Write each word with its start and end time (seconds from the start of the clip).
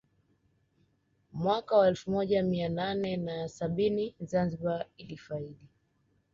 Mwaka 1.33 1.77
wa 1.77 1.87
elfu 1.87 2.11
moja 2.11 2.43
mia 2.43 2.69
nane 2.69 3.17
na 3.17 3.49
sabini 3.49 4.15
Zanzibar 4.21 4.85
ilifaidi 4.97 5.67